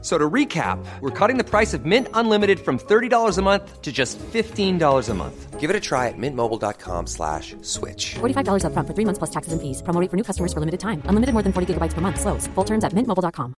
[0.00, 3.90] So to recap, we're cutting the price of Mint Unlimited from $30 a month to
[3.90, 5.58] just $15 a month.
[5.58, 8.14] Give it a try at mintmobile.com slash switch.
[8.20, 9.82] $45 up front for three months plus taxes and fees.
[9.82, 11.02] Promo rate for new customers for limited time.
[11.06, 12.20] Unlimited more than 40 gigabytes per month.
[12.20, 12.46] Slows.
[12.54, 13.54] Full terms at mintmobile.com.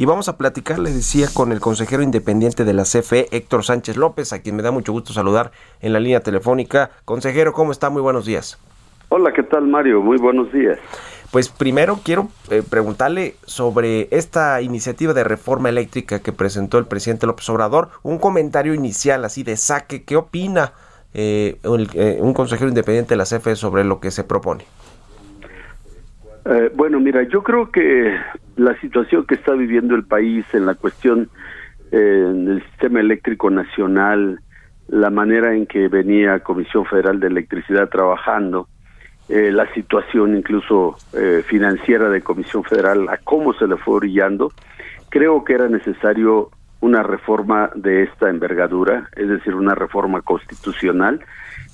[0.00, 3.96] Y vamos a platicar, les decía, con el consejero independiente de la CFE, Héctor Sánchez
[3.96, 6.92] López, a quien me da mucho gusto saludar en la línea telefónica.
[7.04, 7.90] Consejero, ¿cómo está?
[7.90, 8.60] Muy buenos días.
[9.08, 10.00] Hola, ¿qué tal Mario?
[10.00, 10.78] Muy buenos días.
[11.30, 17.26] Pues primero quiero eh, preguntarle sobre esta iniciativa de reforma eléctrica que presentó el presidente
[17.26, 17.90] López Obrador.
[18.02, 20.04] Un comentario inicial así de saque.
[20.04, 20.72] ¿Qué opina
[21.12, 21.58] eh,
[21.94, 24.64] eh, un consejero independiente de la CFE sobre lo que se propone?
[26.76, 28.16] bueno, mira, yo creo que
[28.56, 31.28] la situación que está viviendo el país en la cuestión
[31.90, 34.40] del sistema eléctrico nacional,
[34.86, 38.66] la manera en que venía Comisión Federal de Electricidad trabajando,
[39.28, 44.50] eh, la situación incluso eh, financiera de Comisión Federal, a cómo se le fue orillando,
[45.10, 51.20] creo que era necesario una reforma de esta envergadura, es decir, una reforma constitucional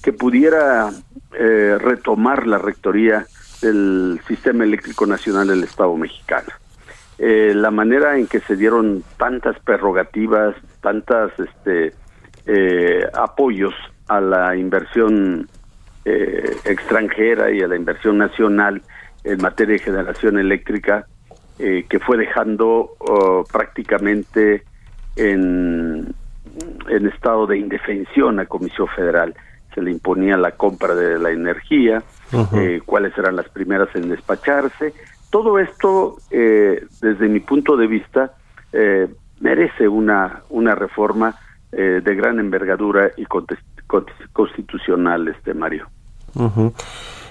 [0.03, 0.91] que pudiera
[1.39, 3.25] eh, retomar la rectoría
[3.63, 6.49] del Sistema Eléctrico Nacional del Estado mexicano.
[7.19, 11.95] la manera en que se dieron tantas prerrogativas, tantas este,
[13.15, 13.75] apoyos
[14.09, 15.49] a la inversión
[16.05, 18.83] eh, extranjera y a la inversión nacional
[19.25, 21.07] en materia de generación eléctrica,
[21.59, 24.65] eh, que fue dejando oh, prácticamente
[25.17, 26.15] en,
[26.89, 29.35] en estado de indefensión a Comisión Federal.
[29.75, 32.03] Se le imponía la compra de la energía,
[32.55, 34.93] eh, cuáles eran las primeras en despacharse.
[35.31, 38.35] Todo esto, desde mi punto de vista,
[39.41, 41.35] merece una, una reforma
[41.73, 43.25] de gran envergadura y
[43.87, 45.89] constitucional, este Mario.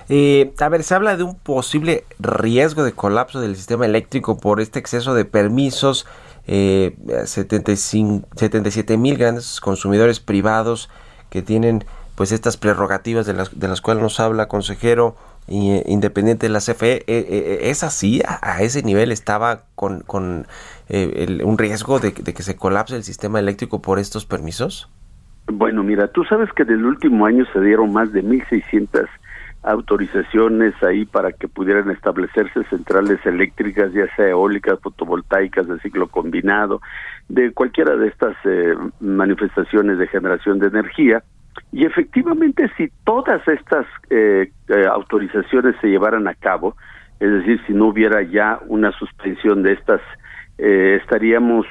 [0.09, 4.59] Eh, a ver, se habla de un posible riesgo de colapso del sistema eléctrico por
[4.62, 6.06] este exceso de permisos.
[6.46, 10.90] Eh, 77 mil grandes consumidores privados
[11.30, 15.16] que tienen pues estas prerrogativas de las, de las cuales nos habla consejero
[15.47, 17.06] eh, independiente de la CFE.
[17.08, 18.22] Eh, ¿Es así?
[18.28, 20.47] ¿A, ese nivel estaba con, con
[20.90, 24.90] un riesgo de que se colapse el sistema eléctrico por estos permisos?
[25.48, 29.08] Bueno, mira, tú sabes que del último año se dieron más de 1.600
[29.64, 36.81] autorizaciones ahí para que pudieran establecerse centrales eléctricas, ya sea eólicas, fotovoltaicas de ciclo combinado,
[37.30, 41.24] de cualquiera de estas eh, manifestaciones de generación de energía.
[41.72, 46.75] Y efectivamente, si todas estas eh, eh, autorizaciones se llevaran a cabo,
[47.20, 50.02] es decir, si no hubiera ya una suspensión de estas,
[50.58, 51.66] estaríamos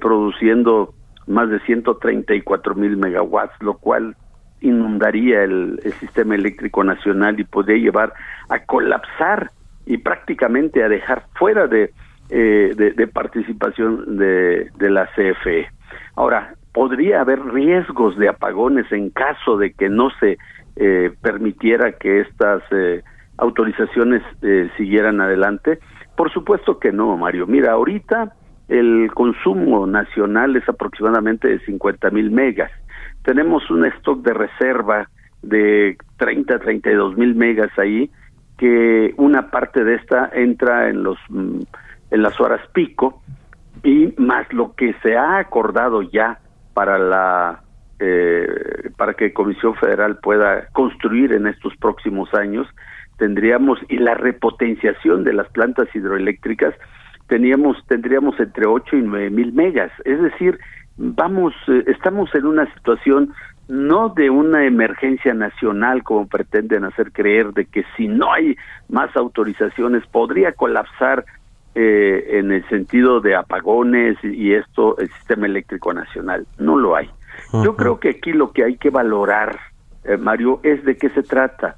[0.00, 0.92] produciendo
[1.30, 4.16] más de 134 mil megawatts, lo cual
[4.60, 8.12] inundaría el, sistema eléctrico nacional y podría llevar
[8.48, 9.50] a colapsar
[9.86, 11.92] y prácticamente a dejar fuera de,
[12.28, 15.68] eh, de, participación de, de, la CFE.
[16.16, 20.36] Ahora, podría haber riesgos de apagones en caso de que no se
[20.76, 23.02] eh, permitiera que estas eh,
[23.38, 24.22] autorizaciones
[24.76, 25.78] siguieran adelante.
[26.16, 27.46] Por supuesto que no, Mario.
[27.46, 28.34] Mira, ahorita
[28.70, 32.70] el consumo nacional es aproximadamente de 50 mil megas.
[33.24, 35.10] Tenemos un stock de reserva
[35.42, 38.10] de 30, 32 mil megas ahí,
[38.56, 41.60] que una parte de esta entra en los mm,
[42.12, 43.20] en las horas pico
[43.82, 46.38] y más lo que se ha acordado ya
[46.72, 47.62] para la
[47.98, 52.68] eh, para que Comisión Federal pueda construir en estos próximos años
[53.18, 56.74] tendríamos y la repotenciación de las plantas hidroeléctricas
[57.30, 60.58] teníamos tendríamos entre 8 y 9 mil megas, es decir,
[60.96, 63.32] vamos, eh, estamos en una situación
[63.68, 68.56] no de una emergencia nacional como pretenden hacer creer de que si no hay
[68.88, 71.24] más autorizaciones podría colapsar
[71.76, 76.48] eh, en el sentido de apagones y esto el sistema eléctrico nacional.
[76.58, 77.08] No lo hay.
[77.62, 79.56] Yo creo que aquí lo que hay que valorar
[80.02, 81.76] eh, Mario es de qué se trata.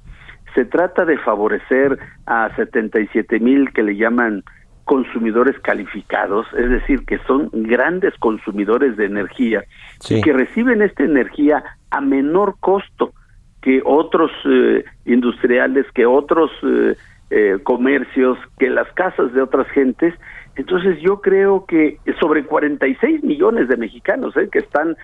[0.55, 4.45] Se trata de favorecer a 77 mil que le llaman
[4.93, 9.65] consumidores calificados, es decir, que son grandes consumidores de energía
[10.11, 13.15] y que reciben esta energía a menor costo
[13.63, 16.95] que otros eh, industriales, que otros eh,
[17.31, 20.13] eh, comercios, que las casas de otras gentes.
[20.55, 24.97] Entonces yo creo que sobre 46 millones de mexicanos que están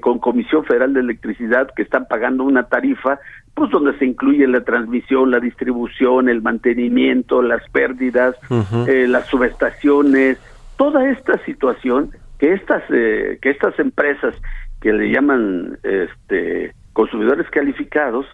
[0.00, 3.20] con Comisión Federal de Electricidad, que están pagando una tarifa
[3.58, 8.36] pues donde se incluye la transmisión, la distribución, el mantenimiento, las pérdidas,
[8.86, 10.38] eh, las subestaciones,
[10.76, 14.32] toda esta situación que estas eh, que estas empresas
[14.80, 18.26] que le llaman este consumidores calificados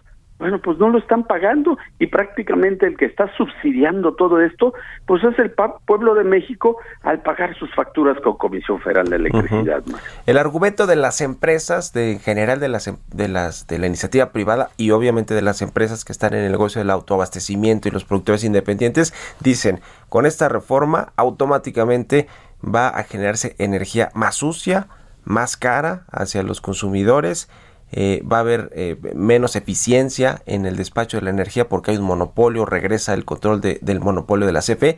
[0.45, 4.75] bueno, pues no lo están pagando y prácticamente el que está subsidiando todo esto,
[5.07, 5.51] pues es el
[5.85, 9.83] pueblo de México al pagar sus facturas con Comisión Federal de Electricidad.
[10.27, 13.87] El argumento de las empresas, de en general de las em, de las de la
[13.87, 17.91] iniciativa privada y obviamente de las empresas que están en el negocio del autoabastecimiento y
[17.91, 22.27] los productores independientes dicen, con esta reforma automáticamente
[22.63, 24.89] va a generarse energía más sucia,
[25.23, 27.49] más cara hacia los consumidores
[27.91, 31.97] eh, va a haber eh, menos eficiencia en el despacho de la energía porque hay
[31.97, 34.97] un monopolio, regresa el control del monopolio de la CFE.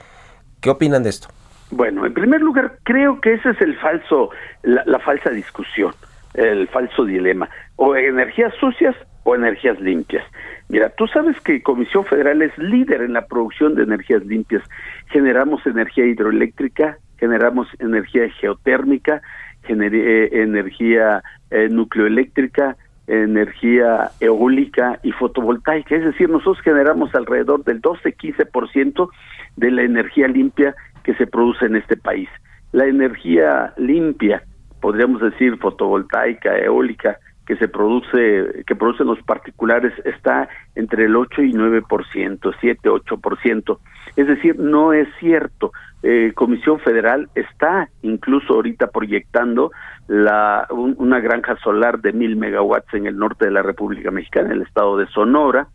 [0.62, 1.28] ¿Qué opinan de esto?
[1.70, 4.30] Bueno, en primer lugar, creo que ese es el falso,
[4.64, 5.94] la, falsa discusión,
[6.34, 10.24] el falso dilema, o energías sucias o energías limpias.
[10.70, 14.64] Mira, tú sabes que Comisión Federal es líder en la producción de energías limpias.
[15.08, 19.22] Generamos energía hidroeléctrica, generamos energía geotérmica,
[19.70, 22.78] energía eh, nucleoeléctrica,
[23.08, 25.96] energía eólica y fotovoltaica.
[25.96, 29.10] Es decir, nosotros generamos alrededor del 12-15%
[29.56, 32.30] de la energía limpia que se produce en este país.
[32.74, 34.44] La energía limpia,
[34.82, 37.18] podríamos decir fotovoltaica, eólica,
[37.48, 43.80] que se produce, que producen los particulares, está entre el 8 y 9%, 7, 8%.
[44.18, 45.72] Es decir, no es cierto.
[46.04, 49.72] Eh, Comisión Federal está incluso ahorita proyectando
[50.08, 54.58] la, una granja solar de mil megawatts en el norte de la República Mexicana, en
[54.58, 55.70] el estado de Sonora.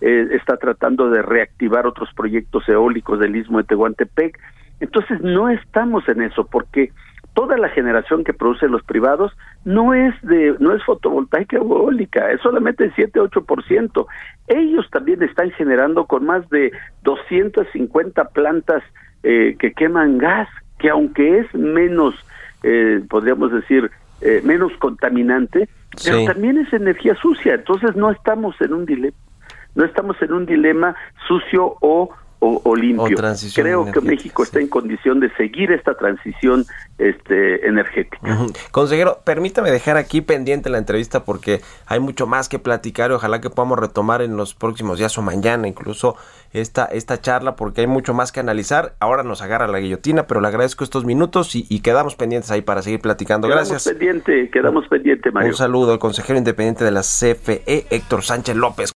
[0.00, 4.38] Eh, está tratando de reactivar otros proyectos eólicos del istmo de Tehuantepec.
[4.80, 6.90] Entonces no estamos en eso porque
[7.38, 9.30] toda la generación que producen los privados
[9.64, 14.06] no es de no es fotovoltaica o eólica, es solamente el 7 8%.
[14.48, 16.72] Ellos también están generando con más de
[17.04, 18.82] 250 plantas
[19.22, 20.48] eh, que queman gas,
[20.80, 22.16] que aunque es menos
[22.64, 23.88] eh, podríamos decir
[24.20, 25.68] eh, menos contaminante,
[26.04, 29.16] pero también es energía sucia, entonces no estamos en un dilema
[29.76, 30.96] no estamos en un dilema
[31.28, 33.16] sucio o o, limpio.
[33.54, 36.64] Creo que México está en condición de seguir esta transición
[36.98, 38.38] este, energética.
[38.70, 43.40] Consejero, permítame dejar aquí pendiente la entrevista porque hay mucho más que platicar y ojalá
[43.40, 46.16] que podamos retomar en los próximos días o mañana incluso
[46.52, 48.94] esta, esta charla porque hay mucho más que analizar.
[49.00, 52.82] Ahora nos agarra la guillotina, pero le agradezco estos minutos y, quedamos pendientes ahí para
[52.82, 53.48] seguir platicando.
[53.48, 53.84] Gracias.
[53.84, 55.50] Quedamos pendiente, quedamos pendiente, Mario.
[55.50, 58.97] Un saludo al consejero independiente de la CFE, Héctor Sánchez López.